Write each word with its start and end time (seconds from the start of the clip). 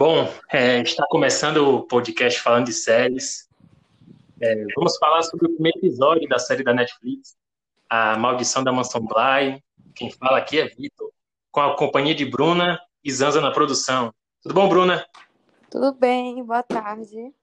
Bom, 0.00 0.32
é, 0.50 0.80
está 0.80 1.04
começando 1.10 1.58
o 1.58 1.82
podcast 1.82 2.40
falando 2.40 2.64
de 2.64 2.72
séries. 2.72 3.46
É, 4.40 4.64
vamos 4.74 4.96
falar 4.96 5.22
sobre 5.24 5.44
o 5.44 5.52
primeiro 5.52 5.76
episódio 5.76 6.26
da 6.26 6.38
série 6.38 6.64
da 6.64 6.72
Netflix, 6.72 7.36
A 7.86 8.16
Maldição 8.16 8.64
da 8.64 8.72
Mansão 8.72 9.02
Bly. 9.02 9.62
Quem 9.94 10.10
fala 10.10 10.38
aqui 10.38 10.58
é 10.58 10.68
Vitor, 10.68 11.12
com 11.50 11.60
a 11.60 11.76
companhia 11.76 12.14
de 12.14 12.24
Bruna 12.24 12.80
e 13.04 13.12
Zanza 13.12 13.42
na 13.42 13.50
produção. 13.50 14.10
Tudo 14.42 14.54
bom, 14.54 14.70
Bruna? 14.70 15.06
Tudo 15.70 15.92
bem, 15.92 16.42
boa 16.42 16.62
tarde. 16.62 17.34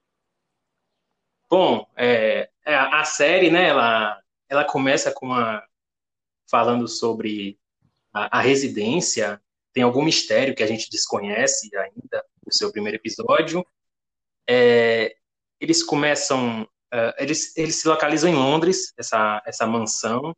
Bom, 1.48 1.88
é, 1.96 2.50
é 2.66 2.76
a 2.76 3.04
série, 3.04 3.52
né, 3.52 3.70
ela, 3.70 4.20
ela 4.50 4.66
começa 4.66 5.12
com 5.12 5.28
uma, 5.28 5.64
falando 6.50 6.88
sobre 6.88 7.60
a, 8.12 8.40
a 8.40 8.42
residência, 8.42 9.40
tem 9.72 9.84
algum 9.84 10.04
mistério 10.04 10.56
que 10.56 10.64
a 10.64 10.68
gente 10.68 10.90
desconhece 10.90 11.70
ainda, 11.78 12.26
o 12.48 12.54
seu 12.54 12.72
primeiro 12.72 12.98
episódio. 12.98 13.66
É, 14.50 15.16
eles 15.60 15.84
começam, 15.84 16.64
uh, 16.64 17.14
eles, 17.18 17.56
eles 17.58 17.76
se 17.76 17.88
localizam 17.88 18.30
em 18.30 18.36
Londres, 18.36 18.94
essa, 18.98 19.42
essa 19.46 19.68
mansão. 19.68 20.36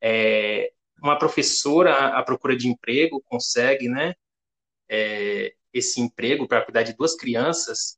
É, 0.00 0.72
uma 1.02 1.18
professora 1.18 2.08
à 2.08 2.22
procura 2.22 2.56
de 2.56 2.68
emprego 2.68 3.22
consegue, 3.26 3.88
né, 3.88 4.14
é, 4.88 5.54
esse 5.72 6.00
emprego 6.00 6.46
para 6.48 6.64
cuidar 6.64 6.82
de 6.82 6.94
duas 6.94 7.14
crianças. 7.16 7.96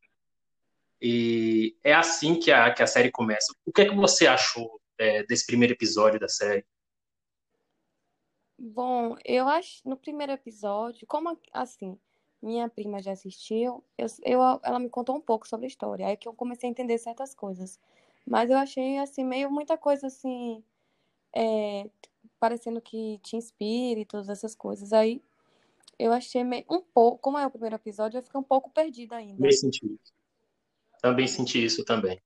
E 1.00 1.76
é 1.84 1.94
assim 1.94 2.38
que 2.38 2.50
a, 2.50 2.72
que 2.72 2.82
a 2.82 2.86
série 2.86 3.10
começa. 3.10 3.52
O 3.64 3.72
que 3.72 3.82
é 3.82 3.88
que 3.88 3.94
você 3.94 4.26
achou 4.26 4.80
é, 4.98 5.22
desse 5.24 5.46
primeiro 5.46 5.74
episódio 5.74 6.18
da 6.18 6.28
série? 6.28 6.64
Bom, 8.58 9.16
eu 9.24 9.46
acho 9.46 9.86
no 9.86 9.98
primeiro 9.98 10.32
episódio, 10.32 11.06
como 11.06 11.38
assim, 11.52 11.98
minha 12.42 12.68
prima 12.68 13.02
já 13.02 13.12
assistiu, 13.12 13.82
eu, 13.96 14.06
eu, 14.24 14.40
ela 14.62 14.78
me 14.78 14.88
contou 14.88 15.16
um 15.16 15.20
pouco 15.20 15.48
sobre 15.48 15.66
a 15.66 15.68
história, 15.68 16.06
aí 16.06 16.16
que 16.16 16.28
eu 16.28 16.34
comecei 16.34 16.68
a 16.68 16.70
entender 16.70 16.98
certas 16.98 17.34
coisas. 17.34 17.80
Mas 18.26 18.50
eu 18.50 18.56
achei, 18.56 18.98
assim, 18.98 19.24
meio 19.24 19.50
muita 19.50 19.76
coisa, 19.76 20.08
assim, 20.08 20.62
é, 21.32 21.88
parecendo 22.40 22.80
que 22.80 23.18
tinha 23.22 23.38
espíritos, 23.38 24.28
essas 24.28 24.54
coisas. 24.54 24.92
Aí 24.92 25.22
eu 25.98 26.12
achei 26.12 26.42
meio, 26.44 26.64
um 26.68 26.80
pouco, 26.80 27.18
como 27.18 27.38
é 27.38 27.46
o 27.46 27.50
primeiro 27.50 27.76
episódio, 27.76 28.18
eu 28.18 28.22
fiquei 28.22 28.38
um 28.38 28.44
pouco 28.44 28.70
perdida 28.70 29.16
ainda. 29.16 29.36
Também 29.36 29.52
senti 29.52 29.86
isso. 29.86 30.14
Também 31.00 31.26
senti 31.26 31.64
isso 31.64 31.84
também. 31.84 32.20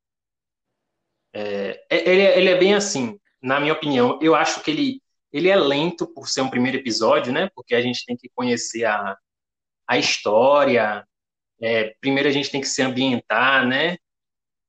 É, 1.33 1.85
é 1.89 2.11
ele, 2.11 2.23
é, 2.23 2.39
ele 2.39 2.49
é 2.49 2.59
bem 2.59 2.75
assim, 2.75 3.21
na 3.43 3.61
minha 3.61 3.73
opinião. 3.73 4.19
Eu 4.23 4.35
acho 4.35 4.63
que 4.63 4.71
ele, 4.71 5.03
ele 5.33 5.49
é 5.49 5.57
lento 5.57 6.07
por 6.07 6.29
ser 6.29 6.41
um 6.41 6.51
primeiro 6.51 6.79
episódio, 6.79 7.33
né? 7.33 7.51
Porque 7.55 7.75
a 7.75 7.81
gente 7.83 8.05
tem 8.05 8.17
que 8.17 8.29
conhecer 8.31 8.85
a, 8.85 9.17
a 9.91 9.99
história. 9.99 11.05
É, 11.61 11.97
primeiro 12.01 12.29
a 12.29 12.33
gente 12.33 12.49
tem 12.49 12.61
que 12.61 12.69
se 12.69 12.81
ambientar, 12.81 13.67
né? 13.67 13.95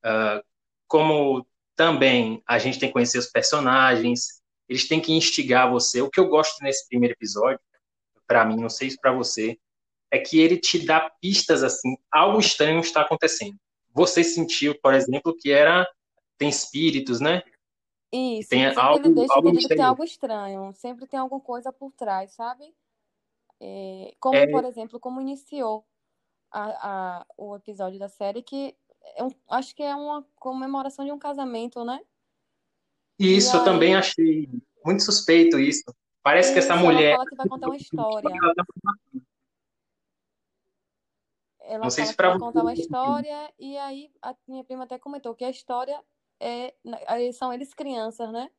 Uh, 0.03 0.43
como 0.87 1.45
também 1.75 2.41
a 2.47 2.57
gente 2.57 2.79
tem 2.79 2.89
que 2.89 2.93
conhecer 2.93 3.19
os 3.19 3.27
personagens, 3.27 4.41
eles 4.67 4.87
têm 4.87 4.99
que 4.99 5.13
instigar 5.13 5.69
você. 5.69 6.01
O 6.01 6.09
que 6.09 6.19
eu 6.19 6.27
gosto 6.27 6.63
nesse 6.63 6.87
primeiro 6.89 7.13
episódio, 7.13 7.59
para 8.25 8.43
mim, 8.43 8.55
não 8.55 8.69
sei 8.69 8.89
se 8.89 8.99
para 8.99 9.13
você, 9.13 9.59
é 10.09 10.17
que 10.17 10.39
ele 10.39 10.57
te 10.57 10.83
dá 10.83 11.07
pistas 11.21 11.63
assim, 11.63 11.95
algo 12.11 12.39
estranho 12.39 12.79
está 12.79 13.01
acontecendo. 13.01 13.55
Você 13.93 14.23
sentiu, 14.23 14.73
por 14.81 14.95
exemplo, 14.95 15.37
que 15.37 15.51
era 15.51 15.87
tem 16.35 16.49
espíritos, 16.49 17.19
né? 17.19 17.43
Isso, 18.11 18.49
tem 18.49 18.65
algo, 18.65 19.31
algo 19.31 19.67
tem 19.67 19.81
algo 19.81 20.03
estranho, 20.03 20.73
sempre 20.73 21.05
tem 21.05 21.19
alguma 21.19 21.39
coisa 21.39 21.71
por 21.71 21.91
trás, 21.91 22.33
sabe? 22.33 22.73
É, 23.63 24.15
como, 24.19 24.35
é... 24.35 24.47
por 24.47 24.65
exemplo, 24.65 24.99
como 24.99 25.21
iniciou 25.21 25.85
a, 26.51 27.19
a, 27.19 27.25
o 27.37 27.55
episódio 27.55 27.99
da 27.99 28.09
série, 28.09 28.41
que 28.41 28.75
é 29.15 29.23
um, 29.23 29.29
acho 29.51 29.75
que 29.75 29.83
é 29.83 29.95
uma 29.95 30.25
comemoração 30.35 31.05
de 31.05 31.11
um 31.11 31.19
casamento, 31.19 31.85
né? 31.85 32.01
Isso, 33.19 33.55
eu 33.55 33.63
também 33.63 33.95
achei 33.95 34.49
muito 34.83 35.03
suspeito 35.03 35.59
isso. 35.59 35.83
Parece 36.23 36.49
isso, 36.49 36.53
que 36.53 36.59
essa 36.59 36.75
mulher. 36.75 37.13
Ela 37.13 37.17
fala 37.17 37.29
que 37.29 37.35
vai 37.35 37.49
contar 37.49 37.67
uma 37.67 37.77
história. 37.77 38.35
Ela 41.61 41.83
Não 41.83 41.89
sei 41.91 42.05
se 42.05 42.17
contar 42.17 42.61
uma 42.63 42.73
história, 42.73 43.53
e 43.59 43.77
aí 43.77 44.11
a 44.23 44.35
minha 44.47 44.63
prima 44.63 44.85
até 44.85 44.97
comentou 44.97 45.35
que 45.35 45.45
a 45.45 45.51
história 45.51 46.03
é. 46.39 46.73
São 47.33 47.53
eles 47.53 47.75
crianças, 47.75 48.31
né? 48.31 48.49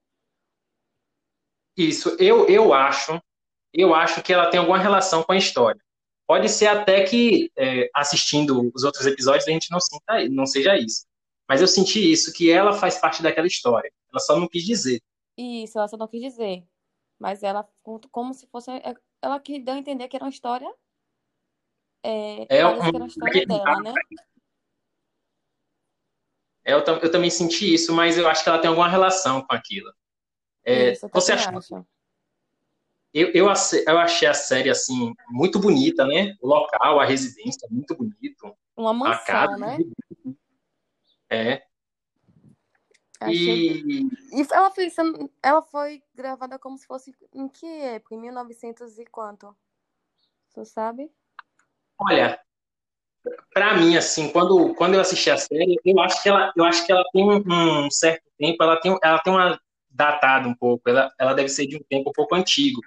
Isso, 1.77 2.11
eu, 2.21 2.47
eu 2.49 2.73
acho 2.73 3.21
eu 3.73 3.95
acho 3.95 4.23
que 4.23 4.33
ela 4.33 4.51
tem 4.51 4.61
alguma 4.61 4.79
relação 4.79 5.23
com 5.23 5.33
a 5.33 5.37
história. 5.37 5.81
Pode 6.27 6.49
ser 6.49 6.67
até 6.67 7.05
que, 7.05 7.51
é, 7.57 7.91
assistindo 7.95 8.71
os 8.75 8.85
outros 8.85 9.07
episódios, 9.07 9.47
a 9.47 9.51
gente 9.51 9.71
não, 9.71 9.81
sinta, 9.81 10.29
não 10.29 10.47
seja 10.47 10.77
isso. 10.77 11.07
Mas 11.49 11.61
eu 11.61 11.69
senti 11.69 12.13
isso, 12.13 12.33
que 12.33 12.51
ela 12.51 12.73
faz 12.73 12.99
parte 12.99 13.23
daquela 13.23 13.47
história. 13.47 13.93
Ela 14.11 14.21
só 14.21 14.39
não 14.39 14.49
quis 14.49 14.65
dizer. 14.65 15.03
Isso, 15.37 15.79
ela 15.79 15.89
só 15.89 15.97
não 15.97 16.09
quis 16.09 16.21
dizer. 16.21 16.65
Mas 17.19 17.43
ela, 17.43 17.69
como 18.11 18.33
se 18.35 18.47
fosse. 18.47 18.71
É, 18.71 18.95
ela 19.21 19.39
que 19.39 19.59
deu 19.59 19.75
a 19.75 19.79
entender 19.79 20.09
que 20.09 20.17
era 20.17 20.25
uma 20.25 20.31
história. 20.31 20.73
É, 22.03 22.59
é 22.59 22.67
um, 22.67 22.81
que 22.81 22.87
era 22.87 22.97
uma 22.97 23.07
história 23.07 23.47
dela, 23.47 23.81
né? 23.81 23.95
É, 26.65 26.73
eu, 26.73 26.79
eu, 26.79 27.11
também 27.11 27.31
senti 27.31 27.75
isso, 27.75 27.93
mas 27.93 28.17
eu 28.17 28.29
acho 28.29 28.43
que 28.43 28.49
ela 28.49 28.59
tem 28.59 28.69
alguma 28.69 28.89
relação 28.89 29.43
com 29.43 29.55
aquilo. 29.55 29.93
É, 30.65 30.93
isso, 30.93 31.09
você 31.13 31.33
acha? 31.33 31.51
Eu, 33.15 33.29
eu, 33.29 33.47
eu 33.87 33.99
achei 33.99 34.29
a 34.29 34.35
série, 34.35 34.71
assim, 34.71 35.15
muito 35.29 35.59
bonita, 35.59 36.07
né? 36.07 36.35
O 36.41 36.47
local, 36.49 36.99
a 36.99 37.05
residência, 37.05 37.69
muito 37.71 37.95
bonito. 37.95 38.57
Uma 38.77 38.93
mansão, 38.93 39.13
a 39.13 39.19
casa, 39.19 39.57
né? 39.59 39.79
É. 41.29 41.63
Achei... 43.21 43.83
E... 43.83 44.07
e 44.33 44.47
ela 44.51 44.71
foi, 44.71 44.89
ela 45.43 45.63
foi 45.63 46.03
gravada 46.15 46.59
como 46.59 46.79
se 46.79 46.87
fosse 46.87 47.15
em 47.35 47.49
que 47.49 47.67
época? 47.67 48.15
Em 48.15 48.21
1900 48.21 48.99
e 48.99 49.05
quanto? 49.05 49.55
Você 50.49 50.65
sabe? 50.65 51.11
Olha, 51.99 52.41
para 53.53 53.77
mim, 53.77 53.97
assim, 53.97 54.31
quando, 54.33 54.75
quando 54.75 54.95
eu 54.95 55.01
assisti 55.01 55.31
a 55.31 55.37
série, 55.37 55.79
eu 55.85 56.01
acho 56.01 56.23
que 56.23 56.29
ela, 56.29 56.53
eu 56.57 56.65
acho 56.65 56.85
que 56.85 56.93
ela 56.93 57.05
tem 57.13 57.25
um, 57.25 57.85
um 57.85 57.91
certo 57.91 58.25
tempo, 58.39 58.63
ela 58.63 58.81
tem, 58.81 58.99
ela 59.03 59.19
tem 59.21 59.33
uma 59.33 59.61
datada 59.89 60.49
um 60.49 60.55
pouco, 60.55 60.89
ela, 60.89 61.13
ela 61.19 61.35
deve 61.35 61.49
ser 61.49 61.67
de 61.67 61.77
um 61.77 61.83
tempo 61.89 62.11
um 62.11 62.13
pouco 62.13 62.35
antigo. 62.35 62.81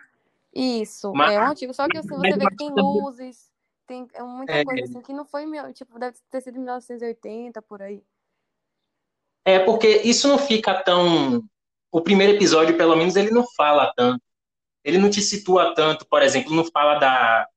Isso, 0.56 1.12
mas, 1.14 1.34
é 1.34 1.40
um 1.40 1.48
antigo. 1.48 1.74
Só 1.74 1.88
que 1.88 1.98
assim, 1.98 2.08
você 2.08 2.38
vê 2.38 2.48
que 2.48 2.56
tem 2.56 2.70
luzes, 2.70 3.52
tem 3.86 4.08
é 4.14 4.24
muita 4.24 4.54
é, 4.54 4.64
coisa 4.64 4.84
assim 4.86 5.02
que 5.02 5.12
não 5.12 5.26
foi, 5.26 5.46
tipo, 5.74 6.00
deve 6.00 6.18
ter 6.32 6.42
sido 6.42 6.56
em 6.56 6.60
1980, 6.60 7.62
por 7.62 7.82
aí. 7.82 8.02
É, 9.44 9.60
porque 9.60 10.02
isso 10.04 10.28
não 10.30 10.38
fica 10.38 10.74
tão. 10.82 11.44
O 11.92 12.02
primeiro 12.02 12.34
episódio, 12.34 12.78
pelo 12.78 12.96
menos, 12.96 13.16
ele 13.16 13.32
não 13.32 13.46
fala 13.56 13.94
tanto. 13.96 14.22
Ele 14.84 14.98
não 14.98 15.10
te 15.10 15.22
situa 15.22 15.74
tanto, 15.76 16.06
por 16.06 16.22
exemplo, 16.22 16.54
não 16.54 16.64
fala 16.64 17.00
da, 17.00 17.50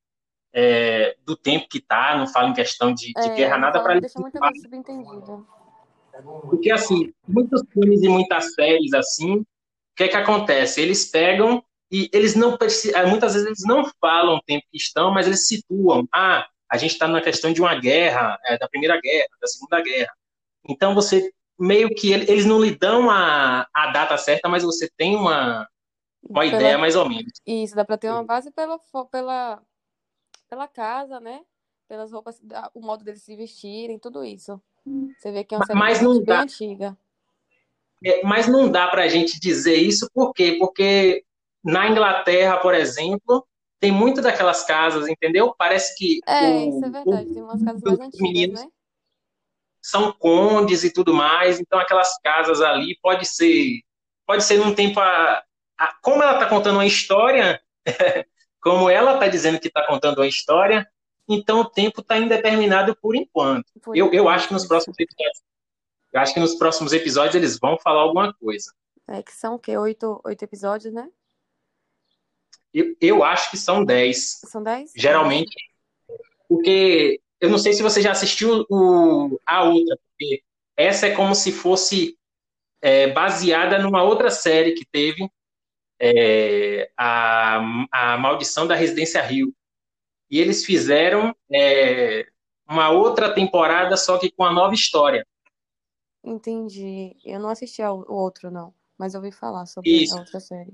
é, 0.51 1.15
do 1.23 1.37
tempo 1.37 1.67
que 1.69 1.79
tá, 1.79 2.17
não 2.17 2.27
fala 2.27 2.49
em 2.49 2.53
questão 2.53 2.93
de, 2.93 3.13
de 3.13 3.27
é, 3.29 3.35
guerra, 3.35 3.57
nada 3.57 3.81
para 3.81 3.99
Deixa 3.99 4.19
muita 4.19 4.39
coisa 4.39 4.61
subentendida. 4.61 5.43
Porque, 6.49 6.71
assim, 6.71 7.13
muitos 7.27 7.61
filmes 7.71 8.01
e 8.01 8.09
muitas 8.09 8.53
séries, 8.53 8.93
assim, 8.93 9.37
o 9.37 9.45
que 9.95 10.03
é 10.03 10.07
que 10.07 10.17
acontece? 10.17 10.81
Eles 10.81 11.05
pegam 11.05 11.63
e 11.91 12.09
eles 12.13 12.35
não 12.35 12.57
eh, 12.61 13.05
muitas 13.05 13.33
vezes 13.33 13.47
eles 13.47 13.63
não 13.65 13.89
falam 13.99 14.35
o 14.35 14.41
tempo 14.43 14.65
que 14.71 14.77
estão, 14.77 15.11
mas 15.11 15.25
eles 15.25 15.47
situam. 15.47 16.07
Ah, 16.13 16.47
a 16.69 16.77
gente 16.77 16.91
está 16.91 17.07
na 17.07 17.21
questão 17.21 17.51
de 17.51 17.61
uma 17.61 17.75
guerra, 17.75 18.37
é, 18.45 18.57
da 18.57 18.67
primeira 18.67 18.99
guerra, 19.01 19.27
da 19.41 19.47
segunda 19.47 19.81
guerra. 19.81 20.13
Então 20.67 20.93
você 20.93 21.31
meio 21.57 21.89
que 21.89 22.11
eles 22.13 22.45
não 22.45 22.61
lhe 22.61 22.77
dão 22.77 23.09
a, 23.09 23.67
a 23.73 23.87
data 23.91 24.17
certa, 24.17 24.47
mas 24.47 24.63
você 24.63 24.89
tem 24.95 25.15
uma, 25.15 25.67
uma 26.21 26.41
pela, 26.41 26.55
ideia 26.55 26.77
mais 26.77 26.95
ou 26.95 27.09
menos. 27.09 27.33
Isso, 27.45 27.75
dá 27.75 27.83
para 27.83 27.97
ter 27.97 28.09
uma 28.09 28.23
base 28.23 28.51
pela, 28.51 28.79
pela, 29.11 29.61
pela 30.47 30.67
casa, 30.67 31.19
né? 31.19 31.41
Pelas 31.87 32.11
roupas, 32.11 32.39
o 32.73 32.81
modo 32.81 33.03
deles 33.03 33.23
se 33.23 33.35
vestirem, 33.35 33.97
tudo 33.97 34.23
isso. 34.23 34.61
Você 35.17 35.31
vê 35.31 35.43
que 35.43 35.55
é 35.55 35.57
uma 35.57 35.65
mas 35.73 36.01
não 36.01 36.23
dá, 36.23 36.41
antiga. 36.41 36.97
É, 38.05 38.23
mas 38.23 38.47
não 38.47 38.71
dá 38.71 38.87
para 38.87 39.03
a 39.03 39.07
gente 39.07 39.39
dizer 39.39 39.75
isso, 39.75 40.09
por 40.13 40.33
quê? 40.33 40.55
Porque 40.59 41.25
na 41.63 41.89
Inglaterra, 41.89 42.57
por 42.57 42.73
exemplo, 42.73 43.45
tem 43.79 43.91
muito 43.91 44.21
daquelas 44.21 44.63
casas, 44.65 45.07
entendeu? 45.07 45.53
Parece 45.57 45.95
que. 45.95 46.19
É, 46.27 46.49
o, 46.49 46.69
isso 46.69 46.85
é 46.85 46.89
verdade. 46.89 47.33
Tem 47.33 47.41
umas 47.41 47.63
casas 47.63 47.81
mais 47.81 47.99
antigas, 47.99 48.19
meninos 48.19 48.61
né? 48.61 48.69
São 49.81 50.11
condes 50.11 50.83
e 50.83 50.91
tudo 50.91 51.13
mais, 51.13 51.59
então 51.59 51.79
aquelas 51.79 52.17
casas 52.19 52.61
ali 52.61 52.97
pode 53.01 53.25
ser. 53.25 53.81
Pode 54.25 54.43
ser 54.43 54.57
num 54.57 54.75
tempo. 54.75 54.99
A, 54.99 55.43
a 55.77 55.93
como 56.01 56.21
ela 56.21 56.33
está 56.33 56.45
contando 56.47 56.75
uma 56.75 56.85
história, 56.85 57.61
como 58.61 58.89
ela 58.89 59.13
está 59.13 59.27
dizendo 59.27 59.59
que 59.59 59.69
está 59.69 59.85
contando 59.87 60.17
uma 60.17 60.27
história, 60.27 60.85
então 61.27 61.61
o 61.61 61.69
tempo 61.69 62.01
está 62.01 62.17
indeterminado 62.17 62.95
por 63.01 63.15
enquanto. 63.15 63.71
Por 63.81 63.95
eu, 63.95 64.11
eu 64.11 64.27
acho 64.27 64.47
que 64.47 64.53
nos 64.53 64.67
próximos 64.67 64.97
episódios. 64.99 65.41
Eu 66.11 66.19
acho 66.19 66.33
que 66.33 66.39
nos 66.39 66.55
próximos 66.55 66.91
episódios 66.91 67.35
eles 67.35 67.59
vão 67.59 67.77
falar 67.77 68.01
alguma 68.01 68.33
coisa. 68.33 68.73
É 69.07 69.23
que 69.23 69.31
são 69.31 69.55
o 69.55 69.59
quê? 69.59 69.77
Oito, 69.77 70.19
oito 70.25 70.43
episódios, 70.43 70.93
né? 70.93 71.07
Eu, 72.73 72.95
eu 73.01 73.23
acho 73.23 73.49
que 73.49 73.57
são 73.57 73.83
10. 73.83 74.41
São 74.45 74.63
10? 74.63 74.91
Geralmente, 74.95 75.55
porque 76.47 77.21
eu 77.39 77.49
não 77.49 77.57
sei 77.57 77.73
se 77.73 77.81
você 77.81 78.01
já 78.01 78.11
assistiu 78.11 78.65
o, 78.69 79.39
a 79.45 79.63
outra, 79.63 79.97
porque 79.97 80.43
essa 80.75 81.07
é 81.07 81.15
como 81.15 81.33
se 81.33 81.51
fosse 81.51 82.17
é, 82.81 83.07
baseada 83.07 83.79
numa 83.79 84.03
outra 84.03 84.29
série 84.29 84.73
que 84.73 84.85
teve, 84.85 85.29
é, 85.99 86.89
a, 86.97 87.57
a 87.91 88.17
Maldição 88.17 88.65
da 88.65 88.75
Residência 88.75 89.21
Rio. 89.21 89.53
E 90.29 90.39
eles 90.39 90.63
fizeram 90.63 91.35
é, 91.51 92.27
uma 92.67 92.89
outra 92.89 93.33
temporada, 93.33 93.97
só 93.97 94.17
que 94.17 94.31
com 94.31 94.43
a 94.43 94.53
nova 94.53 94.73
história. 94.73 95.25
Entendi. 96.23 97.15
Eu 97.25 97.39
não 97.39 97.49
assisti 97.49 97.81
ao 97.81 98.05
outro, 98.09 98.51
não. 98.51 98.73
Mas 98.97 99.15
ouvi 99.15 99.31
falar 99.31 99.65
sobre 99.65 99.89
Isso. 99.89 100.15
a 100.15 100.19
outra 100.19 100.39
série. 100.39 100.73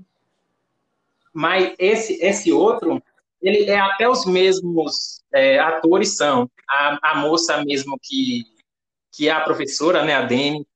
Mas 1.36 1.74
esse, 1.78 2.14
esse 2.24 2.50
outro, 2.50 3.02
ele 3.42 3.68
é 3.68 3.78
até 3.78 4.08
os 4.08 4.24
mesmos 4.24 5.22
é, 5.30 5.58
atores 5.58 6.16
são. 6.16 6.50
A, 6.66 7.10
a 7.10 7.14
moça 7.16 7.62
mesmo 7.62 7.98
que, 8.02 8.44
que 9.12 9.28
é 9.28 9.32
a 9.32 9.42
professora, 9.42 10.02
né, 10.02 10.14
a 10.14 10.22
Dani, 10.22 10.66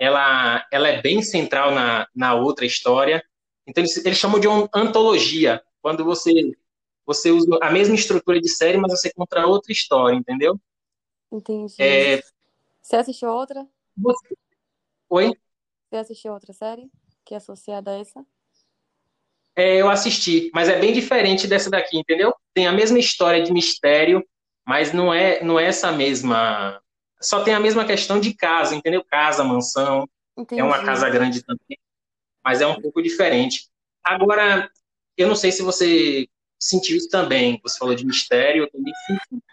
ela, 0.00 0.66
ela 0.72 0.88
é 0.88 1.00
bem 1.00 1.22
central 1.22 1.70
na, 1.70 2.08
na 2.12 2.34
outra 2.34 2.66
história. 2.66 3.24
Então, 3.64 3.80
eles, 3.80 3.96
eles 4.04 4.18
chamam 4.18 4.40
de 4.40 4.48
antologia, 4.74 5.62
quando 5.80 6.04
você, 6.04 6.32
você 7.06 7.30
usa 7.30 7.56
a 7.62 7.70
mesma 7.70 7.94
estrutura 7.94 8.40
de 8.40 8.48
série, 8.48 8.78
mas 8.78 8.90
você 8.90 9.12
conta 9.12 9.46
outra 9.46 9.70
história, 9.70 10.16
entendeu? 10.16 10.60
Entendi. 11.30 11.76
É... 11.78 12.20
Você 12.82 12.96
assistiu 12.96 13.28
outra? 13.28 13.64
Você... 13.96 14.36
Oi? 15.10 15.32
Você 15.88 15.96
assistiu 15.96 16.32
outra 16.32 16.52
série 16.52 16.90
que 17.24 17.34
é 17.34 17.36
associada 17.36 17.92
a 17.92 18.00
essa? 18.00 18.26
É, 19.54 19.76
eu 19.76 19.90
assisti, 19.90 20.50
mas 20.54 20.68
é 20.68 20.78
bem 20.78 20.92
diferente 20.92 21.46
dessa 21.46 21.70
daqui, 21.70 21.98
entendeu? 21.98 22.34
Tem 22.54 22.66
a 22.66 22.72
mesma 22.72 22.98
história 22.98 23.42
de 23.42 23.52
mistério, 23.52 24.24
mas 24.66 24.92
não 24.92 25.12
é, 25.12 25.42
não 25.44 25.60
é 25.60 25.66
essa 25.66 25.92
mesma. 25.92 26.80
Só 27.20 27.42
tem 27.42 27.54
a 27.54 27.60
mesma 27.60 27.84
questão 27.84 28.18
de 28.18 28.34
casa, 28.34 28.74
entendeu? 28.74 29.04
Casa, 29.04 29.44
mansão. 29.44 30.08
Entendi. 30.36 30.60
É 30.60 30.64
uma 30.64 30.82
casa 30.82 31.08
grande 31.10 31.42
também, 31.42 31.78
mas 32.42 32.60
é 32.60 32.66
um 32.66 32.80
pouco 32.80 33.02
diferente. 33.02 33.68
Agora, 34.02 34.70
eu 35.16 35.28
não 35.28 35.36
sei 35.36 35.52
se 35.52 35.62
você 35.62 36.26
sentiu 36.58 36.96
isso 36.96 37.08
também. 37.10 37.60
Você 37.62 37.78
falou 37.78 37.94
de 37.94 38.06
mistério, 38.06 38.64
eu 38.64 38.70
também 38.70 38.92
senti. 39.06 39.44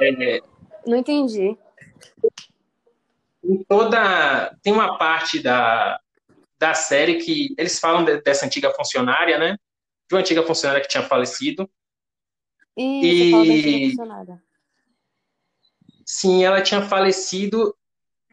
É, 0.00 0.40
não 0.86 0.98
entendi. 0.98 1.56
Em 3.44 3.62
toda. 3.64 4.56
Tem 4.62 4.72
uma 4.72 4.98
parte 4.98 5.40
da, 5.40 6.00
da 6.64 6.72
série 6.72 7.18
que 7.18 7.54
eles 7.58 7.78
falam 7.78 8.06
de, 8.06 8.22
dessa 8.22 8.46
antiga 8.46 8.72
funcionária, 8.72 9.36
né? 9.38 9.58
De 10.08 10.14
uma 10.14 10.20
antiga 10.20 10.42
funcionária 10.42 10.80
que 10.80 10.88
tinha 10.88 11.02
falecido. 11.02 11.70
E, 12.74 13.92
e... 13.92 13.94
Sim, 16.06 16.42
ela 16.42 16.62
tinha 16.62 16.80
falecido. 16.80 17.76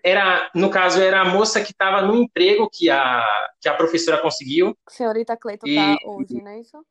Era, 0.02 0.50
no 0.56 0.70
caso, 0.70 1.02
era 1.02 1.20
a 1.20 1.26
moça 1.26 1.62
que 1.62 1.74
estava 1.74 2.02
no 2.02 2.16
emprego 2.16 2.70
que 2.72 2.90
a, 2.90 3.22
que 3.60 3.68
a 3.68 3.76
professora 3.76 4.22
conseguiu. 4.22 4.78
Senhorita 4.88 5.36
Cleiton 5.36 5.68
e... 5.68 5.76
tá 5.76 5.98
hoje, 6.06 6.42
não 6.42 6.52
é 6.52 6.62
isso? 6.62 6.86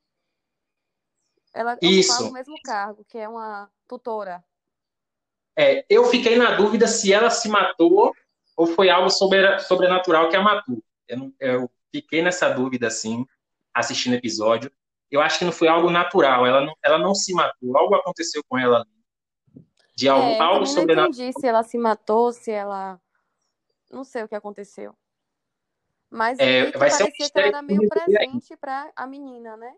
Ela 1.54 1.78
isso. 1.80 2.28
o 2.28 2.32
mesmo 2.32 2.54
cargo, 2.62 3.02
que 3.08 3.16
é 3.16 3.26
uma 3.26 3.70
tutora. 3.88 4.44
É, 5.58 5.86
eu 5.88 6.04
fiquei 6.04 6.36
na 6.36 6.54
dúvida 6.54 6.86
se 6.86 7.12
ela 7.12 7.30
se 7.30 7.48
matou 7.48 8.14
ou 8.54 8.66
foi 8.66 8.90
algo 8.90 9.08
sobre, 9.08 9.58
sobrenatural 9.60 10.28
que 10.28 10.36
a 10.36 10.42
matou. 10.42 10.80
Eu, 11.10 11.34
eu 11.40 11.70
fiquei 11.92 12.22
nessa 12.22 12.48
dúvida, 12.50 12.86
assim, 12.86 13.26
assistindo 13.74 14.12
o 14.12 14.16
episódio. 14.16 14.70
Eu 15.10 15.20
acho 15.20 15.38
que 15.38 15.44
não 15.44 15.52
foi 15.52 15.68
algo 15.68 15.90
natural. 15.90 16.46
Ela 16.46 16.64
não, 16.64 16.74
ela 16.82 16.98
não 16.98 17.14
se 17.14 17.32
matou. 17.34 17.76
Algo 17.76 17.96
aconteceu 17.96 18.42
com 18.48 18.56
ela 18.56 18.86
de 19.96 20.08
algo, 20.08 20.26
é, 20.26 20.38
algo 20.38 20.66
sobrenatural. 20.66 21.10
Não 21.10 21.14
entendi 21.14 21.40
se 21.40 21.46
ela 21.46 21.62
se 21.62 21.76
matou, 21.76 22.32
se 22.32 22.50
ela. 22.50 23.00
Não 23.90 24.04
sei 24.04 24.22
o 24.22 24.28
que 24.28 24.34
aconteceu. 24.34 24.94
Mas 26.08 26.38
é, 26.38 26.70
vai 26.72 26.90
ser 26.90 27.04
um 27.04 27.10
que 27.10 27.22
ela 27.34 27.46
era 27.46 27.62
meio 27.62 27.88
presente 27.88 28.56
para 28.56 28.90
a 28.96 29.06
menina, 29.06 29.56
né? 29.56 29.74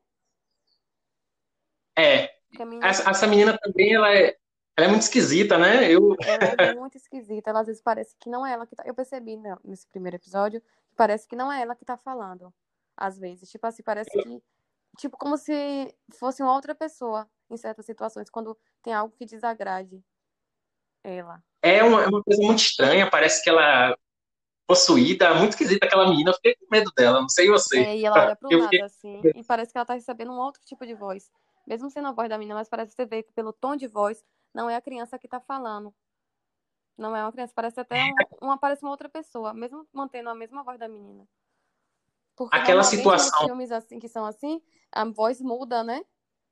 É. 1.96 2.34
Menina... 2.58 2.86
Essa, 2.86 3.10
essa, 3.10 3.26
menina 3.26 3.58
também, 3.58 3.94
ela 3.94 4.14
é, 4.14 4.36
ela 4.76 4.86
é 4.86 4.88
muito 4.88 5.02
esquisita, 5.02 5.58
né? 5.58 5.90
Eu... 5.90 6.14
Ela 6.20 6.70
é 6.70 6.74
muito 6.74 6.96
esquisita. 6.96 7.50
Ela 7.50 7.60
às 7.60 7.66
vezes 7.66 7.82
parece 7.82 8.14
que 8.18 8.30
não 8.30 8.46
é 8.46 8.52
ela 8.52 8.66
que 8.66 8.76
tá. 8.76 8.84
Eu 8.86 8.94
percebi 8.94 9.36
né, 9.36 9.56
nesse 9.64 9.86
primeiro 9.88 10.16
episódio 10.16 10.62
parece 11.02 11.26
que 11.26 11.34
não 11.34 11.50
é 11.50 11.62
ela 11.62 11.74
que 11.74 11.84
tá 11.84 11.96
falando. 11.96 12.54
Às 12.96 13.18
vezes. 13.18 13.50
Tipo 13.50 13.66
assim, 13.66 13.82
parece 13.82 14.10
que. 14.10 14.42
Tipo, 14.98 15.16
como 15.16 15.36
se 15.36 15.92
fosse 16.12 16.42
uma 16.42 16.54
outra 16.54 16.74
pessoa 16.74 17.28
em 17.50 17.56
certas 17.56 17.86
situações, 17.86 18.30
quando 18.30 18.56
tem 18.82 18.92
algo 18.92 19.14
que 19.16 19.24
desagrade 19.24 20.00
ela. 21.02 21.42
É 21.62 21.82
uma, 21.82 22.02
é 22.02 22.06
uma 22.06 22.22
coisa 22.22 22.42
muito 22.42 22.60
estranha, 22.60 23.10
parece 23.10 23.42
que 23.42 23.50
ela 23.50 23.96
possuída, 24.66 25.34
muito 25.34 25.52
esquisita 25.52 25.86
aquela 25.86 26.08
menina, 26.08 26.30
eu 26.30 26.34
fiquei 26.34 26.54
com 26.54 26.66
medo 26.70 26.92
dela, 26.96 27.20
não 27.20 27.28
sei 27.28 27.48
você. 27.48 27.82
É, 27.82 27.96
e 27.96 28.04
ela 28.04 28.26
olha 28.26 28.36
pro 28.36 28.52
eu 28.52 28.58
lado, 28.60 28.70
fiquei... 28.70 28.82
assim, 28.82 29.20
e 29.34 29.44
parece 29.44 29.72
que 29.72 29.78
ela 29.78 29.84
tá 29.84 29.94
recebendo 29.94 30.30
um 30.30 30.38
outro 30.38 30.62
tipo 30.64 30.86
de 30.86 30.94
voz. 30.94 31.30
Mesmo 31.66 31.90
sendo 31.90 32.08
a 32.08 32.12
voz 32.12 32.28
da 32.28 32.38
menina, 32.38 32.54
mas 32.54 32.68
parece 32.68 32.90
que 32.90 32.96
você 32.96 33.06
vê 33.06 33.22
que 33.22 33.32
pelo 33.32 33.52
tom 33.52 33.76
de 33.76 33.86
voz, 33.86 34.22
não 34.54 34.68
é 34.68 34.76
a 34.76 34.80
criança 34.80 35.18
que 35.18 35.26
tá 35.26 35.40
falando. 35.40 35.94
Não 36.96 37.16
é 37.16 37.22
uma 37.22 37.32
criança, 37.32 37.52
parece 37.54 37.80
até 37.80 37.96
um, 37.96 38.14
uma, 38.46 38.58
parece 38.58 38.82
uma 38.82 38.90
outra 38.90 39.08
pessoa, 39.08 39.52
mesmo 39.54 39.86
mantendo 39.92 40.28
a 40.28 40.34
mesma 40.34 40.62
voz 40.62 40.78
da 40.78 40.88
menina. 40.88 41.26
Porque 42.36 42.56
Aquela 42.56 42.82
situação. 42.82 43.46
Filmes 43.46 43.70
assim 43.70 43.98
que 43.98 44.08
são 44.08 44.24
assim, 44.24 44.60
a 44.90 45.04
voz 45.04 45.40
muda, 45.40 45.82
né? 45.82 46.04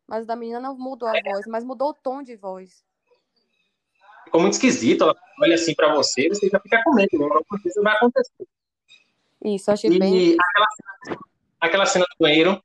Mas 0.06 0.26
da 0.26 0.36
menina 0.36 0.60
não 0.60 0.76
mudou 0.76 1.08
a 1.08 1.16
é. 1.16 1.22
voz, 1.22 1.46
mas 1.46 1.64
mudou 1.64 1.90
o 1.90 1.94
tom 1.94 2.22
de 2.22 2.36
voz. 2.36 2.84
Ficou 4.24 4.40
muito 4.40 4.54
esquisito, 4.54 5.04
ela 5.04 5.16
olha 5.40 5.54
assim 5.54 5.74
para 5.74 5.94
você, 5.94 6.28
você 6.28 6.48
já 6.48 6.60
fica 6.60 6.82
com 6.84 6.94
medo, 6.94 7.22
alguma 7.22 7.42
coisa 7.44 7.82
vai 7.82 7.94
acontecer. 7.94 8.46
Isso, 9.44 9.70
achei 9.70 9.90
e 9.90 9.98
bem. 9.98 10.36
Aquela, 10.38 11.18
aquela 11.60 11.86
cena 11.86 12.04
do 12.04 12.16
banheiro, 12.22 12.62